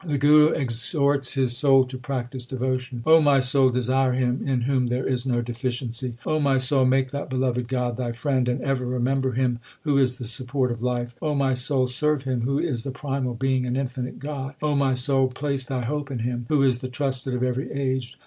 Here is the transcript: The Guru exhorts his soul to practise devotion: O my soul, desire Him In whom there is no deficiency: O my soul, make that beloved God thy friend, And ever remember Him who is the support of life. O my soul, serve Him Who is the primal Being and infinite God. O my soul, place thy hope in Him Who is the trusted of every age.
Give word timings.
The 0.03 0.17
Guru 0.17 0.47
exhorts 0.49 1.33
his 1.33 1.55
soul 1.55 1.85
to 1.85 1.95
practise 1.95 2.47
devotion: 2.47 3.03
O 3.05 3.21
my 3.21 3.39
soul, 3.39 3.69
desire 3.69 4.13
Him 4.13 4.41
In 4.43 4.61
whom 4.61 4.87
there 4.87 5.05
is 5.07 5.27
no 5.27 5.43
deficiency: 5.43 6.15
O 6.25 6.39
my 6.39 6.57
soul, 6.57 6.85
make 6.87 7.11
that 7.11 7.29
beloved 7.29 7.67
God 7.67 7.97
thy 7.97 8.11
friend, 8.11 8.49
And 8.49 8.61
ever 8.63 8.83
remember 8.83 9.33
Him 9.33 9.59
who 9.83 9.99
is 9.99 10.17
the 10.17 10.27
support 10.27 10.71
of 10.71 10.81
life. 10.81 11.13
O 11.21 11.35
my 11.35 11.53
soul, 11.53 11.85
serve 11.85 12.23
Him 12.23 12.41
Who 12.41 12.57
is 12.57 12.81
the 12.81 12.89
primal 12.89 13.35
Being 13.35 13.67
and 13.67 13.77
infinite 13.77 14.17
God. 14.17 14.55
O 14.59 14.75
my 14.75 14.95
soul, 14.95 15.27
place 15.27 15.65
thy 15.65 15.81
hope 15.85 16.09
in 16.09 16.17
Him 16.17 16.47
Who 16.49 16.63
is 16.63 16.79
the 16.79 16.89
trusted 16.89 17.35
of 17.35 17.43
every 17.43 17.71
age. 17.71 18.17